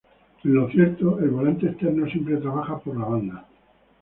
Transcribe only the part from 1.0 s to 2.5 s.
el volante externo siempre